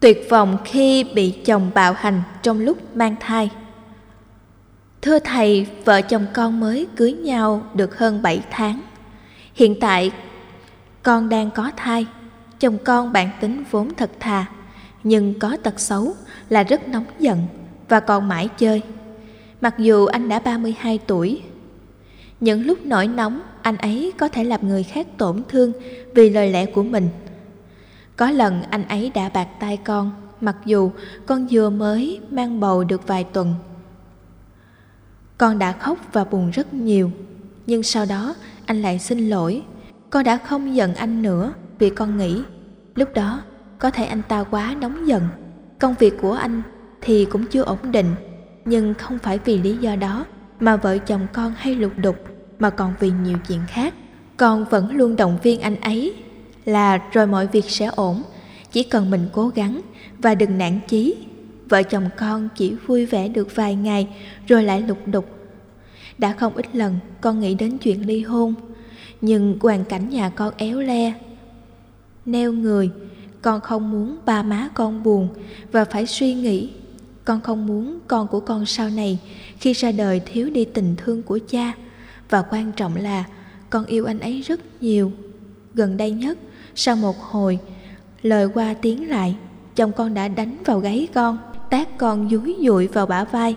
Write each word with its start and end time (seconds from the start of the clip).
Tuyệt 0.00 0.26
vọng 0.30 0.56
khi 0.64 1.04
bị 1.04 1.30
chồng 1.30 1.70
bạo 1.74 1.92
hành 1.92 2.22
trong 2.42 2.60
lúc 2.60 2.96
mang 2.96 3.16
thai. 3.20 3.50
Thưa 5.02 5.18
thầy, 5.18 5.66
vợ 5.84 6.00
chồng 6.00 6.26
con 6.34 6.60
mới 6.60 6.86
cưới 6.96 7.12
nhau 7.12 7.62
được 7.74 7.98
hơn 7.98 8.22
7 8.22 8.42
tháng. 8.50 8.80
Hiện 9.54 9.80
tại 9.80 10.10
con 11.02 11.28
đang 11.28 11.50
có 11.50 11.70
thai. 11.76 12.06
Chồng 12.60 12.78
con 12.84 13.12
bản 13.12 13.30
tính 13.40 13.64
vốn 13.70 13.94
thật 13.94 14.10
thà 14.20 14.46
Nhưng 15.04 15.38
có 15.38 15.56
tật 15.62 15.80
xấu 15.80 16.14
là 16.48 16.62
rất 16.62 16.88
nóng 16.88 17.04
giận 17.18 17.38
Và 17.88 18.00
còn 18.00 18.28
mãi 18.28 18.48
chơi. 18.58 18.82
Mặc 19.60 19.74
dù 19.78 20.06
anh 20.06 20.28
đã 20.28 20.38
32 20.38 20.98
tuổi 21.06 21.42
Những 22.40 22.66
lúc 22.66 22.86
nổi 22.86 23.06
nóng 23.06 23.40
Anh 23.62 23.76
ấy 23.76 24.12
có 24.18 24.28
thể 24.28 24.44
làm 24.44 24.68
người 24.68 24.82
khác 24.82 25.06
tổn 25.18 25.42
thương 25.48 25.72
Vì 26.14 26.30
lời 26.30 26.50
lẽ 26.50 26.66
của 26.66 26.82
mình. 26.82 27.08
Có 28.18 28.30
lần 28.30 28.62
anh 28.70 28.88
ấy 28.88 29.10
đã 29.14 29.28
bạc 29.28 29.48
tay 29.60 29.76
con, 29.76 30.10
Mặc 30.40 30.56
dù 30.64 30.90
con 31.26 31.46
vừa 31.50 31.70
mới 31.70 32.20
mang 32.30 32.60
bầu 32.60 32.84
được 32.84 33.06
vài 33.06 33.24
tuần. 33.24 33.54
Con 35.38 35.58
đã 35.58 35.72
khóc 35.72 35.98
và 36.12 36.24
buồn 36.24 36.50
rất 36.50 36.74
nhiều, 36.74 37.10
Nhưng 37.66 37.82
sau 37.82 38.06
đó 38.06 38.34
anh 38.66 38.82
lại 38.82 38.98
xin 38.98 39.28
lỗi. 39.28 39.62
Con 40.10 40.24
đã 40.24 40.36
không 40.36 40.76
giận 40.76 40.94
anh 40.94 41.22
nữa 41.22 41.52
Vì 41.78 41.90
con 41.90 42.18
nghĩ 42.18 42.42
Lúc 42.94 43.08
đó 43.14 43.42
có 43.78 43.90
thể 43.90 44.04
anh 44.04 44.22
ta 44.28 44.44
quá 44.44 44.76
nóng 44.80 45.08
giận. 45.08 45.22
Công 45.78 45.94
việc 45.98 46.14
của 46.20 46.32
anh 46.32 46.62
thì 47.00 47.24
cũng 47.24 47.46
chưa 47.46 47.62
ổn 47.62 47.92
định, 47.92 48.14
Nhưng 48.64 48.94
không 48.94 49.18
phải 49.18 49.38
vì 49.44 49.58
lý 49.58 49.76
do 49.76 49.96
đó 49.96 50.24
Mà 50.60 50.76
vợ 50.76 50.98
chồng 50.98 51.26
con 51.32 51.54
hay 51.56 51.74
lục 51.74 51.92
đục, 51.96 52.16
Mà 52.58 52.70
còn 52.70 52.94
vì 53.00 53.10
nhiều 53.10 53.38
chuyện 53.48 53.60
khác. 53.68 53.94
Con 54.36 54.64
vẫn 54.64 54.90
luôn 54.90 55.16
động 55.16 55.38
viên 55.42 55.60
anh 55.60 55.80
ấy. 55.80 56.14
Là 56.64 56.98
rồi 57.12 57.26
mọi 57.26 57.46
việc 57.46 57.70
sẽ 57.70 57.86
ổn. 57.86 58.22
Chỉ 58.72 58.82
cần 58.82 59.10
mình 59.10 59.28
cố 59.32 59.48
gắng 59.48 59.80
Và 60.18 60.34
đừng 60.34 60.58
nản 60.58 60.80
chí. 60.88 61.14
Vợ 61.68 61.82
chồng 61.82 62.08
con 62.18 62.48
chỉ 62.56 62.74
vui 62.86 63.06
vẻ 63.06 63.28
được 63.28 63.54
vài 63.54 63.74
ngày 63.74 64.08
Rồi 64.46 64.62
lại 64.62 64.82
lục 64.82 64.98
đục. 65.06 65.38
Đã 66.18 66.32
không 66.32 66.56
ít 66.56 66.76
lần 66.76 66.98
con 67.20 67.40
nghĩ 67.40 67.54
đến 67.54 67.78
chuyện 67.78 68.06
ly 68.06 68.22
hôn, 68.22 68.54
Nhưng 69.20 69.58
hoàn 69.60 69.84
cảnh 69.84 70.08
nhà 70.08 70.28
con 70.28 70.54
éo 70.56 70.80
le, 70.80 71.12
Neo 72.24 72.52
người. 72.52 72.90
Con 73.42 73.60
không 73.60 73.90
muốn 73.90 74.18
ba 74.24 74.42
má 74.42 74.68
con 74.74 75.02
buồn 75.02 75.28
và 75.72 75.84
phải 75.84 76.06
suy 76.06 76.34
nghĩ. 76.34 76.70
Con 77.24 77.40
không 77.40 77.66
muốn 77.66 77.98
con 78.06 78.28
của 78.28 78.40
con 78.40 78.66
sau 78.66 78.90
này 78.90 79.18
khi 79.60 79.72
ra 79.72 79.92
đời 79.92 80.20
thiếu 80.20 80.50
đi 80.50 80.64
tình 80.64 80.94
thương 80.96 81.22
của 81.22 81.38
cha. 81.48 81.72
Và 82.30 82.42
quan 82.42 82.72
trọng 82.72 82.96
là 82.96 83.24
con 83.70 83.84
yêu 83.86 84.04
anh 84.04 84.20
ấy 84.20 84.40
rất 84.40 84.60
nhiều. 84.82 85.12
Gần 85.74 85.96
đây 85.96 86.10
nhất 86.10 86.38
sau 86.80 86.96
một 86.96 87.22
hồi 87.22 87.58
lời 88.22 88.48
qua 88.54 88.74
tiếng 88.82 89.10
lại 89.10 89.36
chồng 89.76 89.92
con 89.92 90.14
đã 90.14 90.28
đánh 90.28 90.56
vào 90.64 90.78
gáy 90.78 91.08
con 91.14 91.38
tát 91.70 91.98
con 91.98 92.30
dúi 92.30 92.56
dụi 92.66 92.86
vào 92.86 93.06
bả 93.06 93.24
vai. 93.24 93.56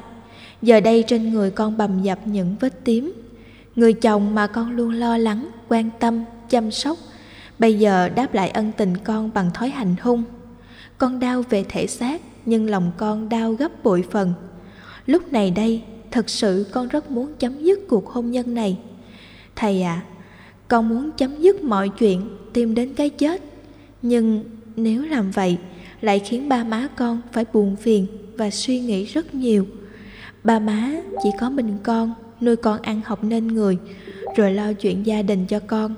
Giờ 0.62 0.80
đây 0.80 1.04
trên 1.08 1.34
người 1.34 1.52
con 1.52 1.78
bầm 1.78 2.02
dập 2.02 2.20
những 2.26 2.56
vết 2.60 2.84
tím. 2.84 3.14
Người 3.76 3.94
chồng 3.94 4.36
mà 4.36 4.48
con 4.48 4.72
luôn 4.72 4.94
lo 4.94 5.18
lắng 5.18 5.48
quan 5.70 5.90
tâm 6.00 6.24
chăm 6.50 6.72
sóc 6.72 6.98
Bây 7.60 7.80
giờ 7.80 8.10
đáp 8.10 8.34
lại 8.34 8.50
ân 8.50 8.72
tình 8.78 8.98
con 8.98 9.30
bằng 9.34 9.52
thói 9.54 9.70
hành 9.70 9.96
hung. 10.02 10.24
Con 10.98 11.20
đau 11.20 11.44
về 11.50 11.66
thể 11.70 11.88
xác 11.88 12.22
Nhưng 12.46 12.70
lòng 12.70 12.92
con 12.98 13.30
đau 13.30 13.54
gấp 13.54 13.84
bội 13.84 14.04
phần. 14.12 14.34
Lúc 15.06 15.34
này 15.34 15.52
đây 15.52 15.84
Thật 16.12 16.30
sự 16.30 16.66
con 16.72 16.88
rất 16.88 17.12
muốn 17.12 17.34
chấm 17.40 17.64
dứt 17.64 17.80
cuộc 17.90 18.10
hôn 18.10 18.32
nhân 18.32 18.54
này. 18.54 18.78
Thầy 19.56 19.82
ạ 19.82 20.04
à, 20.06 20.11
con 20.72 20.90
muốn 20.90 21.12
chấm 21.18 21.42
dứt 21.42 21.64
mọi 21.64 21.90
chuyện, 21.90 22.22
Tìm 22.54 22.76
đến 22.76 22.94
cái 22.94 23.10
chết. 23.10 23.42
Nhưng 24.02 24.44
nếu 24.76 25.06
làm 25.06 25.32
vậy, 25.32 25.58
Lại 26.02 26.20
khiến 26.20 26.50
ba 26.50 26.64
má 26.64 26.88
con 26.96 27.22
phải 27.32 27.46
buồn 27.54 27.76
phiền 27.76 28.08
Và 28.38 28.50
suy 28.50 28.80
nghĩ 28.80 29.06
rất 29.06 29.36
nhiều. 29.36 29.68
Ba 30.44 30.60
má 30.60 30.92
chỉ 31.24 31.30
có 31.40 31.50
mình 31.50 31.78
con, 31.84 32.14
Nuôi 32.42 32.56
con 32.56 32.82
ăn 32.82 33.02
học 33.06 33.24
nên 33.24 33.48
người, 33.48 33.78
Rồi 34.36 34.52
lo 34.54 34.74
chuyện 34.74 35.06
gia 35.06 35.22
đình 35.22 35.46
cho 35.46 35.60
con. 35.60 35.96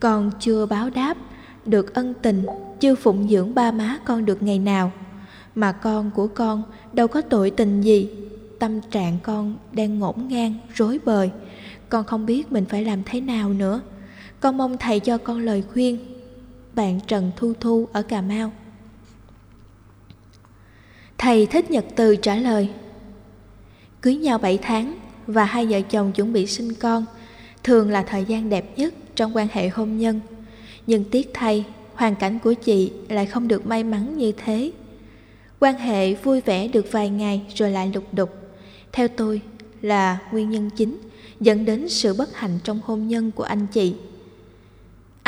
Con 0.00 0.30
chưa 0.40 0.66
báo 0.66 0.90
đáp, 0.90 1.16
được 1.64 1.94
ân 1.94 2.14
tình, 2.22 2.46
chưa 2.80 2.94
phụng 2.94 3.28
dưỡng 3.28 3.54
ba 3.54 3.70
má 3.70 3.98
con 4.04 4.24
được 4.24 4.42
ngày 4.42 4.58
nào. 4.58 4.92
Mà 5.54 5.72
con 5.72 6.10
của 6.10 6.26
con 6.26 6.62
đâu 6.92 7.08
có 7.08 7.20
tội 7.20 7.50
tình 7.50 7.80
gì, 7.80 8.08
tâm 8.58 8.80
trạng 8.90 9.18
con 9.22 9.56
đang 9.72 9.98
ngổn 9.98 10.14
ngang, 10.28 10.54
rối 10.74 10.98
bời. 11.04 11.30
Con 11.88 12.04
không 12.04 12.26
biết 12.26 12.52
mình 12.52 12.64
phải 12.64 12.84
làm 12.84 13.02
thế 13.04 13.20
nào 13.20 13.52
nữa 13.52 13.80
con 14.40 14.56
mong 14.56 14.78
thầy 14.78 15.00
cho 15.00 15.18
con 15.18 15.40
lời 15.40 15.62
khuyên. 15.72 15.98
Bạn 16.74 17.00
trần 17.06 17.30
thu 17.36 17.52
thu 17.60 17.88
ở 17.92 18.02
cà 18.02 18.20
mau. 18.20 18.52
Thầy 21.18 21.46
thích 21.46 21.70
nhật 21.70 21.84
từ 21.96 22.16
trả 22.16 22.36
lời, 22.36 22.68
cưới 24.00 24.16
nhau 24.16 24.38
7 24.38 24.58
tháng 24.58 24.98
và 25.26 25.44
hai 25.44 25.66
vợ 25.66 25.80
chồng 25.80 26.12
chuẩn 26.12 26.32
bị 26.32 26.46
sinh 26.46 26.74
con 26.74 27.04
thường 27.64 27.90
là 27.90 28.02
thời 28.02 28.24
gian 28.24 28.48
đẹp 28.48 28.78
nhất 28.78 28.94
trong 29.16 29.36
quan 29.36 29.48
hệ 29.52 29.68
hôn 29.68 29.98
nhân. 29.98 30.20
Nhưng 30.86 31.04
tiếc 31.04 31.30
thay, 31.34 31.64
hoàn 31.94 32.14
cảnh 32.14 32.38
của 32.38 32.52
chị 32.52 32.92
lại 33.08 33.26
không 33.26 33.48
được 33.48 33.66
may 33.66 33.84
mắn 33.84 34.18
như 34.18 34.32
thế. 34.32 34.72
Quan 35.60 35.78
hệ 35.78 36.14
vui 36.14 36.40
vẻ 36.40 36.68
được 36.68 36.92
vài 36.92 37.10
ngày 37.10 37.42
rồi 37.54 37.70
lại 37.70 37.90
lục 37.94 38.04
đục. 38.12 38.30
Theo 38.92 39.08
tôi 39.08 39.40
là 39.82 40.18
nguyên 40.32 40.50
nhân 40.50 40.70
chính 40.76 40.98
dẫn 41.40 41.64
đến 41.64 41.88
sự 41.88 42.14
bất 42.14 42.36
hạnh 42.36 42.58
trong 42.64 42.80
hôn 42.84 43.08
nhân 43.08 43.30
của 43.30 43.42
anh 43.42 43.66
chị 43.66 43.94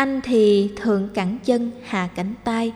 anh 0.00 0.20
thì 0.24 0.70
thượng 0.76 1.08
cẳng 1.14 1.38
chân 1.44 1.70
hạ 1.84 2.08
cánh 2.14 2.34
tay 2.44 2.72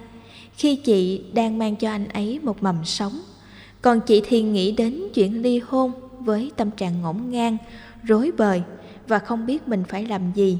khi 0.56 0.76
chị 0.76 1.24
đang 1.32 1.58
mang 1.58 1.76
cho 1.76 1.90
anh 1.90 2.08
ấy 2.08 2.40
một 2.42 2.62
mầm 2.62 2.84
sống, 2.84 3.20
còn 3.82 4.00
chị 4.00 4.22
thì 4.24 4.42
nghĩ 4.42 4.72
đến 4.72 5.02
chuyện 5.14 5.42
ly 5.42 5.58
hôn 5.58 5.92
với 6.20 6.50
tâm 6.56 6.70
trạng 6.70 7.02
ngổn 7.02 7.16
ngang, 7.30 7.56
rối 8.02 8.30
bời 8.38 8.62
và 9.08 9.18
không 9.18 9.46
biết 9.46 9.68
mình 9.68 9.84
phải 9.88 10.06
làm 10.06 10.32
gì 10.34 10.58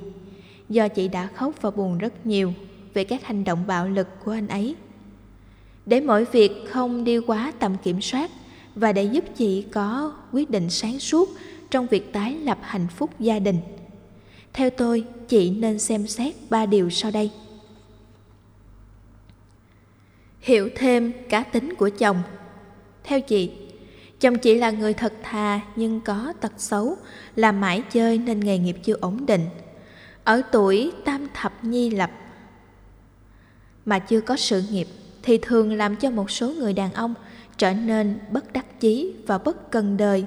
do 0.69 0.89
chị 0.89 1.09
đã 1.09 1.27
khóc 1.27 1.55
và 1.61 1.71
buồn 1.71 1.99
rất 1.99 2.27
nhiều 2.27 2.53
về 2.95 3.05
các 3.05 3.25
hành 3.25 3.45
động 3.45 3.65
bạo 3.67 3.89
lực 3.89 4.09
của 4.25 4.33
anh 4.33 4.49
ấy. 4.49 4.75
Để 5.87 6.01
mọi 6.01 6.25
việc 6.25 6.53
không 6.69 7.05
đi 7.05 7.19
quá 7.19 7.53
tầm 7.59 7.77
kiểm 7.83 8.01
soát 8.01 8.31
và 8.75 8.93
để 8.93 9.05
giúp 9.05 9.25
chị 9.37 9.63
có 9.63 10.13
quyết 10.33 10.51
định 10.51 10.71
sáng 10.71 10.99
suốt 10.99 11.29
trong 11.71 11.87
việc 11.87 12.13
tái 12.13 12.37
lập 12.37 12.59
hạnh 12.63 12.87
phúc 12.97 13.11
gia 13.21 13.39
đình. 13.39 13.59
Theo 14.55 14.71
tôi, 14.71 15.05
chị 15.29 15.51
nên 15.51 15.79
xem 15.79 16.07
xét 16.07 16.35
ba 16.51 16.67
điều 16.67 16.91
sau 16.91 17.11
đây. 17.11 17.31
Hiểu 20.41 20.69
thêm 20.77 21.13
cá 21.29 21.43
tính 21.43 21.75
của 21.75 21.91
chồng. 21.99 22.23
Theo 23.05 23.21
chị, 23.21 23.51
chồng 24.21 24.39
chị 24.39 24.55
là 24.55 24.71
người 24.71 24.95
thật 24.95 25.13
thà 25.23 25.61
nhưng 25.77 26.01
có 26.01 26.33
tật 26.41 26.53
xấu, 26.57 26.97
làm 27.37 27.61
mãi 27.61 27.83
chơi 27.93 28.19
nên 28.19 28.41
nghề 28.41 28.59
nghiệp 28.59 28.77
chưa 28.85 28.97
ổn 29.01 29.27
định– 29.27 29.47
ở 30.25 30.43
tuổi 30.53 30.93
tam 31.05 31.29
thập 31.35 31.65
nhi 31.65 31.91
lập 31.91 32.11
mà 33.85 33.99
chưa 33.99 34.21
có 34.21 34.37
sự 34.37 34.63
nghiệp 34.71 34.89
thì 35.23 35.39
thường 35.39 35.73
làm 35.73 35.97
cho 35.97 36.11
một 36.11 36.31
số 36.31 36.51
người 36.51 36.73
đàn 36.73 36.93
ông 36.93 37.15
trở 37.59 37.73
nên 37.73 38.19
bất 38.31 38.53
đắc 38.53 38.81
chí 38.81 39.15
và 39.27 39.39
bất 39.39 39.71
cần 39.71 39.97
đời 39.97 40.25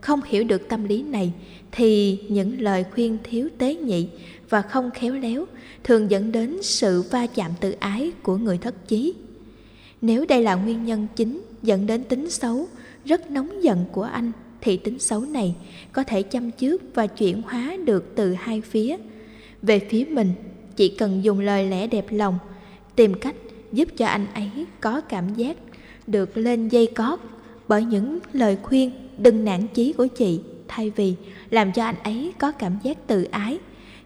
không 0.00 0.20
hiểu 0.22 0.44
được 0.44 0.68
tâm 0.68 0.84
lý 0.84 1.02
này, 1.02 1.32
thì 1.72 2.18
những 2.28 2.60
lời 2.60 2.84
khuyên 2.94 3.18
thiếu 3.24 3.48
tế 3.58 3.74
nhị 3.74 4.08
và 4.48 4.62
không 4.62 4.90
khéo 4.90 5.14
léo 5.14 5.44
thường 5.84 6.10
dẫn 6.10 6.32
đến 6.32 6.62
sự 6.62 7.02
va 7.02 7.26
chạm 7.26 7.50
tự 7.60 7.74
ái 7.80 8.12
của 8.22 8.36
người 8.36 8.58
thất 8.58 8.88
chí. 8.88 9.14
Nếu 10.02 10.26
đây 10.28 10.42
là 10.42 10.54
nguyên 10.54 10.84
nhân 10.84 11.06
chính 11.16 11.42
dẫn 11.62 11.86
đến 11.86 12.04
tính 12.04 12.30
xấu, 12.30 12.68
rất 13.04 13.30
nóng 13.30 13.64
giận 13.64 13.84
của 13.92 14.02
anh, 14.02 14.32
thì 14.60 14.76
tính 14.76 14.98
xấu 14.98 15.20
này 15.20 15.54
có 15.92 16.04
thể 16.04 16.22
chăm 16.22 16.50
trước 16.50 16.82
và 16.94 17.06
chuyển 17.06 17.42
hóa 17.42 17.76
được 17.84 18.12
từ 18.14 18.34
hai 18.34 18.60
phía. 18.60 18.96
Về 19.62 19.78
phía 19.78 20.04
mình, 20.04 20.32
chỉ 20.76 20.88
cần 20.88 21.24
dùng 21.24 21.40
lời 21.40 21.66
lẽ 21.66 21.86
đẹp 21.86 22.06
lòng, 22.10 22.38
tìm 22.96 23.14
cách 23.14 23.36
giúp 23.72 23.88
cho 23.96 24.06
anh 24.06 24.26
ấy 24.34 24.50
có 24.80 25.00
cảm 25.00 25.34
giác 25.34 25.56
được 26.06 26.36
lên 26.36 26.68
dây 26.68 26.86
cót 26.86 27.18
bởi 27.68 27.84
những 27.84 28.18
lời 28.32 28.56
khuyên 28.62 28.90
đừng 29.18 29.44
nản 29.44 29.66
chí 29.66 29.92
của 29.92 30.06
chị, 30.06 30.40
thay 30.68 30.90
vì 30.90 31.14
làm 31.50 31.72
cho 31.72 31.84
anh 31.84 32.02
ấy 32.02 32.32
có 32.38 32.52
cảm 32.52 32.78
giác 32.82 33.06
tự 33.06 33.24
ái. 33.24 33.58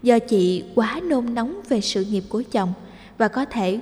Do 0.02 0.18
chị 0.18 0.64
quá 0.74 1.00
nôn 1.04 1.34
nóng 1.34 1.60
về 1.68 1.80
sự 1.80 2.04
nghiệp 2.04 2.24
của 2.28 2.42
chồng 2.50 2.72
và 3.18 3.28
có 3.28 3.44
thể 3.44 3.80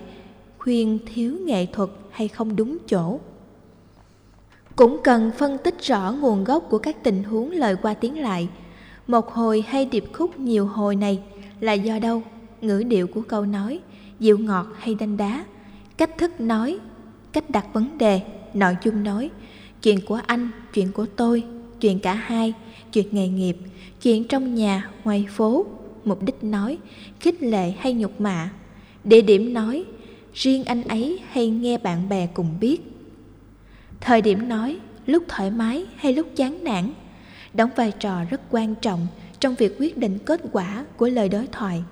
khuyên 0.58 0.98
thiếu 1.14 1.36
nghệ 1.44 1.66
thuật 1.66 1.90
hay 2.10 2.28
không 2.28 2.56
đúng 2.56 2.78
chỗ. 2.88 3.20
Cũng 4.76 5.00
cần 5.04 5.30
phân 5.38 5.58
tích 5.64 5.82
rõ 5.82 6.12
nguồn 6.12 6.44
gốc 6.44 6.66
của 6.70 6.78
các 6.78 7.02
tình 7.02 7.24
huống 7.24 7.50
lời 7.50 7.76
qua 7.82 7.94
tiếng 7.94 8.20
lại. 8.20 8.48
Một 9.06 9.32
hồi 9.32 9.64
hay 9.68 9.84
điệp 9.84 10.04
khúc 10.12 10.38
nhiều 10.38 10.66
hồi 10.66 10.96
này 10.96 11.22
là 11.60 11.72
do 11.72 11.98
đâu? 11.98 12.22
Ngữ 12.60 12.82
điệu 12.82 13.06
của 13.06 13.22
câu 13.28 13.46
nói, 13.46 13.80
dịu 14.20 14.38
ngọt 14.38 14.66
hay 14.78 14.94
đanh 14.94 15.16
đá? 15.16 15.44
Cách 15.96 16.18
thức 16.18 16.40
nói, 16.40 16.78
cách 17.32 17.50
đặt 17.50 17.66
vấn 17.72 17.98
đề, 17.98 18.20
nội 18.54 18.76
dung 18.84 19.04
nói 19.04 19.30
chuyện 19.82 20.00
của 20.06 20.20
anh 20.26 20.50
chuyện 20.74 20.92
của 20.92 21.06
tôi 21.16 21.44
chuyện 21.80 21.98
cả 21.98 22.14
hai 22.14 22.54
chuyện 22.92 23.06
nghề 23.10 23.28
nghiệp 23.28 23.56
chuyện 24.02 24.24
trong 24.24 24.54
nhà 24.54 24.90
ngoài 25.04 25.26
phố 25.30 25.66
mục 26.04 26.22
đích 26.22 26.44
nói 26.44 26.78
khích 27.20 27.42
lệ 27.42 27.70
hay 27.70 27.92
nhục 27.92 28.20
mạ 28.20 28.50
địa 29.04 29.20
điểm 29.20 29.54
nói 29.54 29.84
riêng 30.34 30.64
anh 30.64 30.82
ấy 30.82 31.20
hay 31.30 31.50
nghe 31.50 31.78
bạn 31.78 32.08
bè 32.08 32.26
cùng 32.34 32.54
biết. 32.60 32.80
Thời 34.00 34.22
điểm 34.22 34.48
nói, 34.48 34.78
lúc 35.06 35.22
thoải 35.28 35.50
mái 35.50 35.86
hay 35.96 36.12
lúc 36.12 36.26
chán 36.36 36.64
nản, 36.64 36.90
đóng 37.54 37.70
vai 37.76 37.92
trò 37.92 38.24
rất 38.30 38.40
quan 38.50 38.74
trọng 38.74 39.06
trong 39.40 39.54
việc 39.54 39.76
quyết 39.78 39.96
định 39.96 40.18
kết 40.18 40.40
quả 40.52 40.84
của 40.96 41.08
lời 41.08 41.28
đối 41.28 41.46
thoại. 41.46 41.82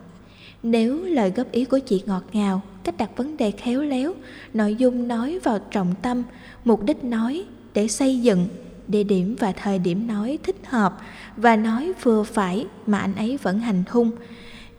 Nếu 0.62 1.04
lời 1.04 1.32
góp 1.36 1.52
ý 1.52 1.64
của 1.64 1.78
chị 1.78 2.02
ngọt 2.06 2.24
ngào, 2.32 2.62
cách 2.84 2.96
đặt 2.98 3.16
vấn 3.16 3.36
đề 3.36 3.50
khéo 3.50 3.82
léo, 3.82 4.14
nội 4.54 4.74
dung 4.74 5.08
nói 5.08 5.38
vào 5.38 5.58
trọng 5.70 5.94
tâm, 6.02 6.22
mục 6.64 6.82
đích 6.82 7.04
nói 7.04 7.44
để 7.76 7.88
xây 7.88 8.20
dựng, 8.20 8.46
địa 8.88 9.04
điểm 9.04 9.36
và 9.38 9.52
thời 9.52 9.78
điểm 9.78 10.06
nói 10.06 10.38
thích 10.42 10.56
hợp 10.66 10.98
và 11.36 11.56
nói 11.56 11.92
vừa 12.02 12.22
phải 12.22 12.66
mà 12.86 12.98
anh 12.98 13.14
ấy 13.14 13.38
vẫn 13.42 13.58
hành 13.60 13.82
hung. 13.90 14.10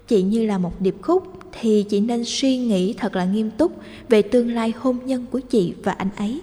Chị 0.08 0.22
như 0.22 0.46
là 0.46 0.58
một 0.58 0.82
điệp 0.82 0.96
khúc 1.02 1.24
thì 1.60 1.86
chị 1.90 2.00
nên 2.00 2.24
suy 2.26 2.58
nghĩ 2.58 2.94
thật 2.94 3.16
là 3.16 3.26
nghiêm 3.26 3.52
túc 3.52 3.72
về 4.10 4.22
tương 4.22 4.52
lai 4.52 4.74
hôn 4.78 5.00
nhân 5.06 5.26
của 5.32 5.40
chị 5.40 5.74
và 5.84 5.92
anh 5.92 6.10
ấy. 6.16 6.42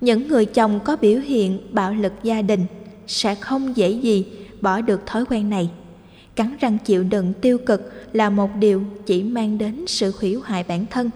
Những 0.00 0.28
người 0.28 0.44
chồng 0.44 0.80
có 0.84 0.96
biểu 0.96 1.20
hiện 1.20 1.60
bạo 1.70 1.92
lực 1.94 2.12
gia 2.22 2.42
đình 2.42 2.66
sẽ 3.06 3.34
không 3.34 3.76
dễ 3.76 3.90
gì 3.90 4.26
bỏ 4.60 4.80
được 4.80 5.06
thói 5.06 5.24
quen 5.24 5.50
này. 5.50 5.70
Cắn 6.36 6.56
răng 6.60 6.78
chịu 6.84 7.04
đựng 7.04 7.32
tiêu 7.40 7.58
cực 7.58 7.92
là 8.12 8.30
một 8.30 8.50
điều 8.56 8.82
chỉ 9.06 9.22
mang 9.22 9.58
đến 9.58 9.84
sự 9.86 10.12
hủy 10.20 10.34
hoại 10.34 10.64
bản 10.68 10.86
thân. 10.90 11.10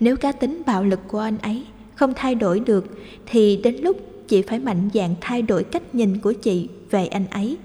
Nếu 0.00 0.16
cá 0.16 0.32
tính 0.32 0.62
bạo 0.66 0.84
lực 0.84 1.00
của 1.08 1.18
anh 1.18 1.38
ấy 1.38 1.64
không 1.94 2.12
thay 2.16 2.34
đổi 2.34 2.60
được 2.60 2.86
thì 3.26 3.56
đến 3.56 3.76
lúc 3.76 3.96
chị 4.28 4.42
phải 4.42 4.58
mạnh 4.58 4.90
dạn 4.94 5.14
thay 5.20 5.42
đổi 5.42 5.64
cách 5.64 5.94
nhìn 5.94 6.18
của 6.18 6.32
chị 6.32 6.68
về 6.90 7.06
anh 7.06 7.26
ấy. 7.30 7.56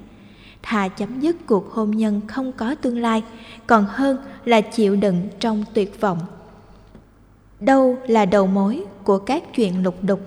Thà 0.62 0.88
chấm 0.88 1.20
dứt 1.20 1.36
cuộc 1.46 1.72
hôn 1.72 1.92
nhân 1.92 2.22
không 2.28 2.52
có 2.52 2.76
tương 2.76 2.98
lai, 2.98 3.24
còn 3.68 3.86
hơn 3.90 4.18
là 4.46 4.62
chịu 4.62 4.96
đựng 4.96 5.28
trong 5.40 5.66
tuyệt 5.74 6.02
vọng. 6.02 6.20
Đâu 7.60 7.98
là 8.08 8.26
đầu 8.26 8.48
mối 8.48 8.84
của 9.04 9.18
các 9.18 9.44
chuyện 9.56 9.84
lục 9.84 9.96
đục? 10.02 10.20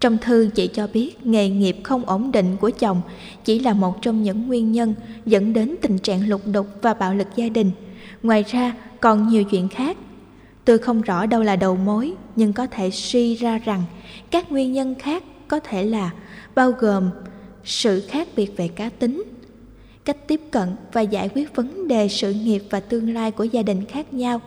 Trong 0.00 0.18
thư 0.18 0.50
chị 0.54 0.66
cho 0.66 0.86
biết 0.92 1.26
nghề 1.26 1.48
nghiệp 1.48 1.76
không 1.82 2.04
ổn 2.04 2.32
định 2.32 2.56
của 2.60 2.70
chồng 2.70 3.00
chỉ 3.44 3.58
là 3.58 3.72
một 3.72 4.02
trong 4.02 4.22
những 4.22 4.46
nguyên 4.46 4.72
nhân 4.72 4.94
dẫn 5.26 5.52
đến 5.52 5.74
tình 5.82 5.98
trạng 5.98 6.28
lục 6.28 6.40
đục 6.52 6.66
và 6.82 6.94
bạo 6.94 7.14
lực 7.14 7.28
gia 7.36 7.48
đình. 7.48 7.70
Ngoài 8.22 8.44
ra 8.48 8.74
còn 9.00 9.28
nhiều 9.28 9.44
chuyện 9.44 9.68
khác. 9.68 9.96
Tôi 10.68 10.78
không 10.78 11.02
rõ 11.02 11.26
đâu 11.26 11.42
là 11.42 11.56
đầu 11.56 11.76
mối 11.76 12.14
nhưng 12.36 12.52
có 12.52 12.66
thể 12.66 12.90
suy 12.90 13.34
ra 13.34 13.58
rằng 13.58 13.82
các 14.30 14.52
nguyên 14.52 14.72
nhân 14.72 14.94
khác 14.94 15.22
có 15.48 15.60
thể 15.60 15.84
là 15.84 16.10
bao 16.54 16.72
gồm 16.72 17.10
sự 17.64 18.02
khác 18.08 18.28
biệt 18.36 18.56
về 18.56 18.68
cá 18.68 18.88
tính, 18.88 19.22
cách 20.04 20.28
tiếp 20.28 20.40
cận 20.50 20.68
và 20.92 21.00
giải 21.00 21.28
quyết 21.34 21.56
vấn 21.56 21.88
đề 21.88 22.08
sự 22.08 22.32
nghiệp 22.32 22.62
và 22.70 22.80
tương 22.80 23.14
lai 23.14 23.30
của 23.30 23.44
gia 23.44 23.62
đình 23.62 23.84
khác 23.84 24.14
nhau, 24.14 24.40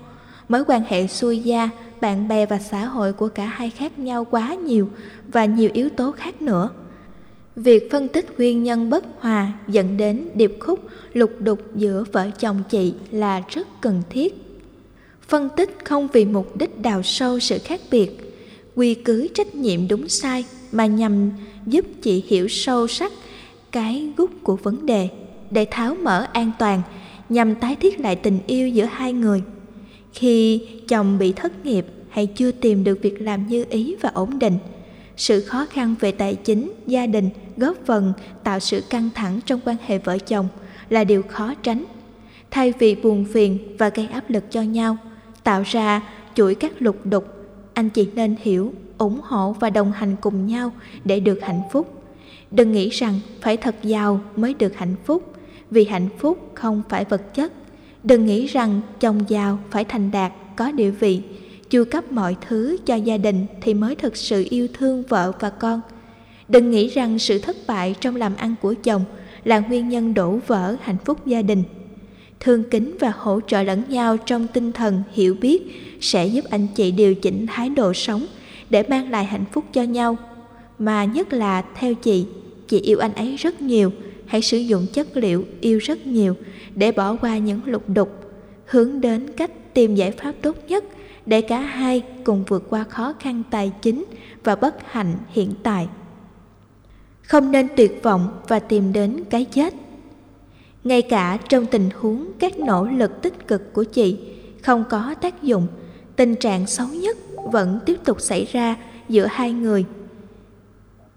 mối 0.50 0.64
quan 0.68 0.84
hệ 0.88 1.08
xuôi 1.08 1.40
gia 1.40 1.70
bạn 2.02 2.28
bè 2.28 2.46
và 2.46 2.60
xã 2.60 2.86
hội 2.86 3.14
của 3.14 3.28
cả 3.28 3.46
hai 3.46 3.70
khác 3.70 4.00
nhau 4.00 4.26
quá 4.26 4.54
nhiều 4.54 4.90
và 5.28 5.46
nhiều 5.46 5.70
yếu 5.74 5.90
tố 5.90 6.12
khác 6.12 6.42
nữa. 6.42 6.70
Việc 7.56 7.92
phân 7.92 8.08
tích 8.08 8.38
nguyên 8.38 8.64
nhân 8.64 8.90
bất 8.90 9.06
hòa 9.20 9.54
dẫn 9.68 9.98
đến 9.98 10.28
điệp 10.36 10.58
khúc 10.60 10.80
lục 11.14 11.32
đục 11.40 11.60
giữa 11.76 12.04
vợ 12.12 12.30
chồng 12.40 12.64
chị 12.70 12.94
là 13.12 13.42
rất 13.50 13.68
cần 13.82 14.02
thiết. 14.10 14.51
Phân 15.32 15.50
tích 15.50 15.78
không 15.84 16.08
vì 16.14 16.26
mục 16.26 16.58
đích 16.58 16.82
đào 16.82 17.04
sâu 17.04 17.40
sự 17.40 17.60
khác 17.60 17.82
biệt, 17.92 18.36
quy 18.76 18.94
cứ 18.94 19.28
trách 19.34 19.56
nhiệm 19.56 19.88
đúng 19.88 20.10
sai 20.10 20.46
mà 20.72 20.86
nhằm 20.86 21.32
giúp 21.66 21.86
chị 22.02 22.24
hiểu 22.28 22.48
sâu 22.48 22.88
sắc 22.88 23.12
cái 23.72 24.12
gút 24.18 24.30
của 24.44 24.56
vấn 24.56 24.86
đề 24.86 25.10
để 25.52 25.66
tháo 25.72 25.96
mở 25.96 26.28
an 26.34 26.52
toàn 26.60 26.82
nhằm 27.30 27.56
tái 27.56 27.76
thiết 27.76 28.00
lại 28.00 28.16
tình 28.16 28.40
yêu 28.48 28.70
giữa 28.70 28.86
hai 28.92 29.14
người. 29.14 29.44
Khi 30.14 30.68
chồng 30.88 31.18
bị 31.20 31.32
thất 31.32 31.66
nghiệp 31.66 31.86
hay 32.10 32.26
chưa 32.26 32.52
tìm 32.52 32.84
được 32.84 33.02
việc 33.02 33.22
làm 33.22 33.48
như 33.48 33.66
ý 33.70 33.96
và 34.02 34.12
ổn 34.14 34.40
định, 34.40 34.58
sự 35.18 35.42
khó 35.42 35.66
khăn 35.66 35.96
về 36.00 36.12
tài 36.12 36.36
chính, 36.36 36.72
gia 36.88 37.06
đình 37.06 37.30
góp 37.58 37.78
phần 37.86 38.14
tạo 38.44 38.60
sự 38.60 38.84
căng 38.90 39.10
thẳng 39.16 39.40
trong 39.46 39.60
quan 39.66 39.76
hệ 39.86 39.98
vợ 39.98 40.18
chồng 40.18 40.48
là 40.90 41.04
điều 41.04 41.24
khó 41.24 41.54
tránh. 41.64 41.84
Thay 42.52 42.74
vì 42.80 42.96
buồn 42.96 43.26
phiền 43.34 43.58
và 43.78 43.90
gây 43.90 44.08
áp 44.08 44.30
lực 44.30 44.44
cho 44.52 44.62
nhau, 44.62 44.98
tạo 45.44 45.64
ra 45.66 46.02
chuỗi 46.36 46.56
các 46.56 46.72
lục 46.82 46.98
đục, 47.04 47.26
anh 47.74 47.90
chị 47.90 48.08
nên 48.16 48.36
hiểu, 48.40 48.74
ủng 48.98 49.20
hộ 49.24 49.56
và 49.60 49.70
đồng 49.70 49.92
hành 49.92 50.16
cùng 50.22 50.48
nhau 50.48 50.72
để 51.06 51.20
được 51.20 51.40
hạnh 51.42 51.62
phúc. 51.72 52.04
Đừng 52.52 52.72
nghĩ 52.72 52.90
rằng 52.90 53.20
phải 53.42 53.58
thật 53.58 53.76
giàu 53.84 54.22
mới 54.36 54.54
được 54.54 54.76
hạnh 54.76 54.96
phúc, 55.06 55.34
vì 55.72 55.86
hạnh 55.86 56.10
phúc 56.20 56.52
không 56.54 56.82
phải 56.90 57.06
vật 57.06 57.34
chất. 57.34 57.54
Đừng 58.04 58.26
nghĩ 58.26 58.48
rằng 58.48 58.82
chồng 59.00 59.20
giàu 59.28 59.60
phải 59.72 59.86
thành 59.86 60.12
đạt, 60.12 60.32
có 60.56 60.72
địa 60.72 60.90
vị, 60.90 61.22
chu 61.70 61.84
cấp 61.92 62.12
mọi 62.12 62.36
thứ 62.48 62.78
cho 62.86 62.96
gia 62.96 63.18
đình 63.18 63.46
thì 63.62 63.74
mới 63.74 63.96
thực 63.96 64.18
sự 64.18 64.46
yêu 64.50 64.68
thương 64.74 65.04
vợ 65.10 65.32
và 65.40 65.50
con. 65.50 65.82
Đừng 66.48 66.72
nghĩ 66.72 66.88
rằng 66.88 67.20
sự 67.20 67.40
thất 67.40 67.56
bại 67.68 67.96
trong 68.00 68.16
làm 68.16 68.36
ăn 68.36 68.56
của 68.62 68.74
chồng 68.84 69.04
là 69.44 69.60
nguyên 69.60 69.90
nhân 69.90 70.14
đổ 70.14 70.40
vỡ 70.48 70.76
hạnh 70.82 70.98
phúc 71.06 71.26
gia 71.26 71.42
đình. 71.42 71.64
Thương 72.42 72.64
kính 72.64 72.98
và 73.00 73.14
hỗ 73.18 73.40
trợ 73.48 73.64
lẫn 73.64 73.84
nhau 73.90 74.18
trong 74.18 74.48
tinh 74.48 74.72
thần 74.72 75.04
hiểu 75.12 75.36
biết 75.42 75.62
sẽ 76.02 76.26
giúp 76.26 76.46
anh 76.50 76.68
chị 76.76 76.92
điều 76.92 77.16
chỉnh 77.16 77.46
thái 77.48 77.70
độ 77.70 77.94
sống 77.94 78.26
để 78.70 78.84
mang 78.90 79.12
lại 79.12 79.26
hạnh 79.26 79.46
phúc 79.52 79.66
cho 79.74 79.84
nhau. 79.84 80.18
Mà 80.80 81.06
nhất 81.06 81.34
là 81.34 81.62
theo 81.76 81.94
chị, 81.94 82.26
chị 82.68 82.80
yêu 82.80 83.00
anh 83.00 83.14
ấy 83.14 83.36
rất 83.36 83.62
nhiều, 83.62 83.92
hãy 84.26 84.42
sử 84.42 84.58
dụng 84.58 84.88
chất 84.94 85.18
liệu 85.18 85.46
yêu 85.62 85.78
rất 85.78 86.08
nhiều 86.08 86.36
để 86.76 86.92
bỏ 86.92 87.16
qua 87.16 87.38
những 87.38 87.62
lục 87.66 87.90
đục, 87.90 88.10
hướng 88.66 89.02
đến 89.02 89.32
cách 89.38 89.74
tìm 89.74 89.96
giải 89.96 90.12
pháp 90.12 90.32
tốt 90.42 90.58
nhất– 90.68 90.84
để 91.26 91.42
cả 91.42 91.60
hai 91.60 92.04
cùng 92.24 92.44
vượt 92.48 92.64
qua 92.70 92.84
khó 92.84 93.14
khăn 93.20 93.44
tài 93.50 93.72
chính 93.82 94.06
và 94.44 94.56
bất 94.56 94.76
hạnh 94.92 95.14
hiện 95.30 95.54
tại. 95.64 95.88
Không 97.22 97.52
nên 97.52 97.68
tuyệt 97.76 98.00
vọng 98.04 98.42
và 98.48 98.60
tìm 98.60 98.94
đến 98.94 99.24
cái 99.30 99.46
chết. 99.46 99.74
Ngay 100.84 101.02
cả 101.02 101.38
trong 101.50 101.66
tình 101.66 101.90
huống 102.00 102.28
các 102.40 102.60
nỗ 102.60 102.86
lực 102.86 103.22
tích 103.22 103.48
cực 103.48 103.74
của 103.74 103.84
chị 103.84 104.18
không 104.62 104.84
có 104.90 105.16
tác 105.22 105.44
dụng, 105.44 105.68
tình 106.16 106.36
trạng 106.36 106.68
xấu 106.68 106.88
nhất 106.88 107.18
vẫn 107.52 107.80
tiếp 107.86 107.98
tục 108.06 108.22
xảy 108.22 108.48
ra 108.52 108.76
giữa 109.10 109.28
hai 109.32 109.52
người. 109.52 109.86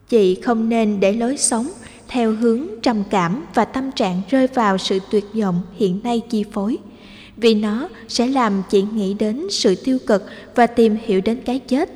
Chị 0.08 0.34
không 0.34 0.68
nên 0.68 1.00
để 1.00 1.12
lối 1.12 1.36
sống 1.36 1.66
theo 2.08 2.32
hướng 2.32 2.66
trầm 2.82 3.02
cảm 3.10 3.44
và 3.54 3.64
tâm 3.64 3.92
trạng 3.92 4.22
rơi 4.30 4.46
vào 4.46 4.78
sự 4.78 4.98
tuyệt 5.10 5.24
vọng 5.34 5.60
hiện 5.74 6.00
nay 6.04 6.22
chi 6.30 6.44
phối 6.52 6.78
vì 7.36 7.54
nó 7.54 7.88
sẽ 8.08 8.26
làm 8.26 8.62
chị 8.70 8.84
nghĩ 8.92 9.14
đến 9.14 9.46
sự 9.50 9.74
tiêu 9.84 9.98
cực 10.06 10.24
và 10.54 10.66
tìm 10.66 10.96
hiểu 11.02 11.20
đến 11.20 11.40
cái 11.44 11.58
chết. 11.58 11.90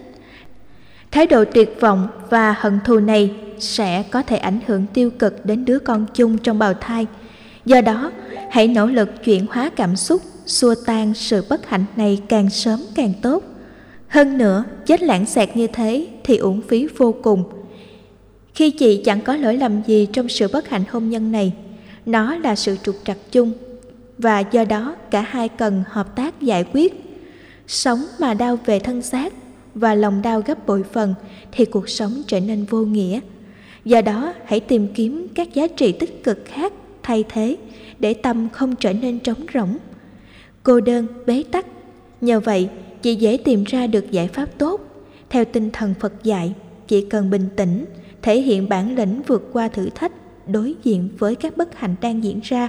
Thái 1.11 1.27
độ 1.27 1.45
tuyệt 1.45 1.77
vọng 1.81 2.09
và 2.31 2.55
hận 2.59 2.79
thù 2.85 2.99
này 3.01 3.35
sẽ 3.59 4.03
có 4.03 4.23
thể 4.23 4.37
ảnh 4.37 4.61
hưởng 4.67 4.87
tiêu 4.95 5.11
cực 5.11 5.47
đến 5.47 5.65
đứa 5.65 5.79
con 5.79 6.07
chung 6.15 6.39
trong 6.39 6.59
bào 6.59 6.75
thai. 6.75 7.07
Do 7.69 7.81
đó, 7.81 8.13
hãy 8.51 8.69
nỗ 8.69 8.87
lực 8.87 9.25
chuyển 9.25 9.47
hóa 9.51 9.71
cảm 9.77 9.97
xúc, 9.97 10.23
xua 10.47 10.75
tan 10.87 11.15
sự 11.15 11.45
bất 11.49 11.67
hạnh 11.67 11.85
này 11.97 12.21
càng 12.29 12.51
sớm 12.51 12.81
càng 12.95 13.13
tốt. 13.23 13.45
Hơn 14.07 14.39
nữa, 14.39 14.65
chết 14.87 15.03
lãng 15.03 15.27
xẹt 15.27 15.57
như 15.57 15.67
thế 15.67 16.07
thì 16.25 16.37
uổng 16.37 16.61
phí 16.61 16.87
vô 16.97 17.15
cùng. 17.23 17.45
Khi 18.55 18.71
chị 18.71 19.03
chẳng 19.05 19.21
có 19.21 19.37
lỗi 19.37 19.57
lầm 19.57 19.83
gì 19.87 20.07
trong 20.13 20.29
sự 20.29 20.49
bất 20.53 20.69
hạnh 20.69 20.85
hôn 20.91 21.11
nhân 21.11 21.33
này, 21.33 21.53
nó 22.07 22.37
là 22.37 22.55
sự 22.55 22.77
trục 22.83 22.97
trặc 23.05 23.17
chung 23.33 23.53
và 24.19 24.41
do 24.41 24.65
đó 24.65 24.97
cả 25.11 25.21
hai 25.29 25.49
cần 25.49 25.85
hợp 25.89 26.17
tác 26.17 26.41
giải 26.41 26.65
quyết. 26.73 27.05
Sống 27.67 28.05
mà 28.19 28.35
đau 28.35 28.59
về 28.67 28.79
thân 28.79 29.03
xác 29.03 29.33
và 29.75 29.95
lòng 29.95 30.23
đau 30.23 30.41
gấp 30.41 30.67
bội 30.67 30.85
phần 30.93 31.15
thì 31.53 31.65
cuộc 31.65 31.89
sống 31.89 32.23
trở 32.27 32.41
nên 32.41 32.65
vô 32.65 32.79
nghĩa. 32.79 33.21
Do 33.85 34.01
đó 34.01 34.33
hãy 34.45 34.61
tìm 34.61 34.89
kiếm 34.95 35.27
các 35.35 35.55
giá 35.55 35.67
trị 35.67 35.93
tích 35.93 36.25
cực 36.25 36.45
khác 36.45 36.73
thay 37.09 37.25
thế 37.29 37.57
để 37.99 38.15
tâm 38.15 38.49
không 38.53 38.77
trở 38.77 38.93
nên 38.93 39.19
trống 39.19 39.47
rỗng. 39.55 39.77
Cô 40.63 40.81
đơn, 40.81 41.07
bế 41.27 41.45
tắc. 41.51 41.67
Nhờ 42.21 42.41
vậy, 42.41 42.69
chị 43.03 43.15
dễ 43.15 43.39
tìm 43.45 43.65
ra 43.65 43.87
được 43.87 44.11
giải 44.11 44.29
pháp 44.29 44.47
tốt. 44.59 44.81
Theo 45.31 45.45
tinh 45.45 45.71
thần 45.73 45.95
Phật 46.01 46.25
dạy, 46.25 46.55
chị 46.89 47.07
cần 47.11 47.31
bình 47.31 47.49
tĩnh, 47.57 47.85
thể 48.23 48.41
hiện 48.41 48.69
bản 48.69 48.97
lĩnh 48.97 49.23
vượt 49.27 49.49
qua 49.53 49.69
thử 49.69 49.89
thách, 49.95 50.13
đối 50.49 50.75
diện 50.85 51.09
với 51.19 51.35
các 51.35 51.57
bất 51.57 51.75
hạnh 51.79 51.95
đang 52.01 52.25
diễn 52.25 52.41
ra 52.43 52.69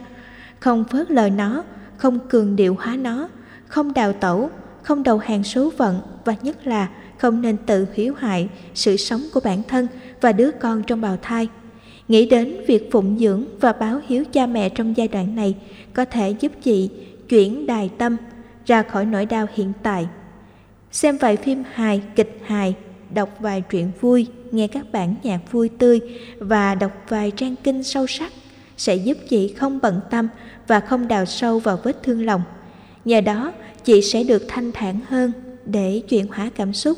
không 0.60 0.84
phớt 0.92 1.12
lờ 1.12 1.30
nó, 1.30 1.64
không 1.98 2.20
cường 2.30 2.56
điệu 2.56 2.78
hóa 2.80 2.96
nó, 2.96 3.30
không 3.68 3.94
đào 3.94 4.14
tẩu, 4.14 4.50
không 4.84 5.04
đầu 5.04 5.18
hàng 5.18 5.44
số 5.44 5.72
phận 5.78 6.02
và 6.26 6.36
nhất 6.42 6.68
là 6.68 6.90
không 7.18 7.42
nên 7.42 7.58
tự 7.58 7.86
hủy 7.96 8.08
hoại 8.08 8.50
sự 8.74 8.98
sống 8.98 9.22
của 9.34 9.40
bản 9.40 9.64
thân 9.68 9.88
và 10.22 10.32
đứa 10.32 10.52
con 10.52 10.84
trong 10.84 11.02
bào 11.02 11.18
thai. 11.22 11.48
Nghĩ 12.10 12.26
đến 12.26 12.56
việc 12.68 12.92
phụng 12.92 13.18
dưỡng 13.20 13.46
và 13.60 13.74
báo 13.74 14.02
hiếu 14.08 14.24
cha 14.32 14.46
mẹ 14.46 14.70
trong 14.70 14.98
giai 14.98 15.08
đoạn 15.08 15.36
này 15.36 15.56
có 15.94 16.06
thể 16.06 16.30
giúp 16.40 16.52
chị 16.64 16.90
chuyển 17.30 17.66
đài 17.66 17.90
tâm 17.98 18.18
ra 18.66 18.84
khỏi 18.84 19.06
nỗi 19.06 19.26
đau 19.26 19.48
hiện 19.56 19.74
tại. 19.84 20.08
Xem 20.92 21.18
vài 21.18 21.38
phim 21.38 21.64
hài, 21.74 22.02
kịch 22.16 22.40
hài, 22.46 22.76
đọc 23.14 23.30
vài 23.40 23.64
truyện 23.70 23.92
vui, 24.02 24.28
nghe 24.52 24.68
các 24.68 24.92
bản 24.92 25.16
nhạc 25.24 25.52
vui 25.52 25.70
tươi 25.70 26.00
và 26.40 26.76
đọc 26.76 26.92
vài 27.10 27.32
trang 27.32 27.56
kinh 27.64 27.84
sâu 27.84 28.08
sắc 28.08 28.32
sẽ 28.78 28.96
giúp 28.96 29.18
chị 29.30 29.54
không 29.54 29.80
bận 29.82 30.00
tâm 30.10 30.28
và 30.68 30.80
không 30.80 31.08
đào 31.08 31.26
sâu 31.26 31.60
vào 31.60 31.80
vết 31.84 32.04
thương 32.04 32.26
lòng. 32.26 32.42
Nhờ 33.06 33.22
đó, 33.22 33.54
chị 33.84 34.02
sẽ 34.02 34.24
được 34.24 34.44
thanh 34.48 34.72
thản 34.72 35.00
hơn, 35.08 35.32
để 35.66 36.02
chuyển 36.10 36.28
hóa 36.28 36.50
cảm 36.56 36.74
xúc. 36.74 36.98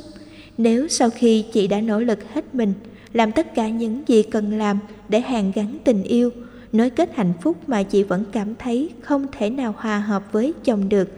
Nếu 0.58 0.88
sau 0.88 1.10
khi 1.10 1.46
chị 1.54 1.68
đã 1.68 1.82
nỗ 1.82 2.00
lực 2.00 2.20
hết 2.34 2.56
mình, 2.56 2.74
làm 3.14 3.32
tất 3.32 3.56
cả 3.56 3.70
những 3.70 4.04
gì 4.08 4.24
cần 4.24 4.58
làm 4.58 4.80
để 5.10 5.20
hàn 5.20 5.52
gắn 5.56 5.78
tình 5.84 6.04
yêu, 6.04 6.30
nối 6.72 6.90
kết 6.90 7.10
hạnh 7.16 7.34
phúc 7.42 7.58
mà 7.68 7.84
chị 7.84 8.04
vẫn 8.04 8.24
cảm 8.32 8.56
thấy 8.56 8.90
không 9.02 9.28
thể 9.32 9.50
nào 9.50 9.76
hòa 9.78 10.00
hợp 10.00 10.24
với 10.32 10.54
chồng 10.64 10.90
được, 10.90 11.10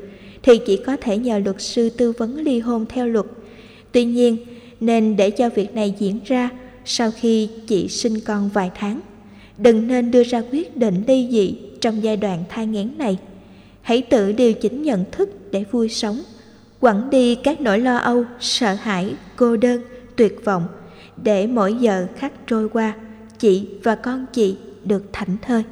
thì 0.44 0.60
chỉ 0.66 0.78
có 0.78 0.98
thể 0.98 1.18
nhờ 1.18 1.40
luật 1.40 1.62
sư 1.62 1.90
tư 1.90 2.12
vấn 2.18 2.36
ly 2.36 2.60
hôn 2.60 2.86
theo 2.90 3.08
luật. 3.08 3.26
Tuy 3.92 4.06
nhiên, 4.06 4.38
nên 4.80 5.16
để 5.16 5.30
cho 5.30 5.50
việc 5.50 5.76
này 5.76 5.94
diễn 6.00 6.20
ra 6.26 6.50
sau 6.86 7.12
khi 7.12 7.50
chị 7.68 7.88
sinh 7.88 8.20
con 8.20 8.50
vài 8.54 8.72
tháng. 8.76 9.00
Đừng 9.58 9.88
nên 9.88 10.12
đưa 10.12 10.24
ra 10.24 10.44
quyết 10.52 10.78
định 10.78 11.04
ly 11.08 11.28
dị 11.32 11.56
trong 11.82 12.04
giai 12.04 12.18
đoạn 12.18 12.44
thai 12.50 12.68
nghén 12.68 12.98
này. 12.98 13.18
Hãy 13.82 14.02
tự 14.02 14.32
điều 14.32 14.54
chỉnh 14.54 14.84
nhận 14.84 15.04
thức 15.12 15.52
để 15.52 15.64
vui 15.72 15.90
sống, 15.90 16.22
quẳng 16.80 17.10
đi 17.10 17.36
các 17.36 17.62
nỗi 17.62 17.80
lo 17.80 17.98
âu, 17.98 18.24
sợ 18.40 18.74
hãi, 18.74 19.14
cô 19.36 19.58
đơn, 19.58 19.82
tuyệt 20.16 20.46
vọng 20.46 20.64
để 21.18 21.48
mỗi 21.48 21.74
giờ 21.74 22.08
khắc 22.16 22.34
trôi 22.48 22.70
qua, 22.70 22.94
chị 23.40 23.68
và 23.84 23.96
con 23.96 24.26
chị 24.34 24.58
được 24.84 25.10
thảnh 25.14 25.38
thơi. 25.42 25.64